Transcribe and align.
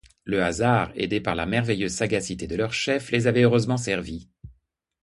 Le 0.23 0.41
hasard, 0.43 0.91
aidé 0.95 1.21
par 1.21 1.35
la 1.35 1.45
merveilleuse 1.45 1.93
sagacité 1.93 2.47
de 2.47 2.55
leur 2.55 2.73
chef, 2.73 3.11
les 3.11 3.27
avait 3.27 3.43
heureusement 3.43 3.77
servis 3.77 4.31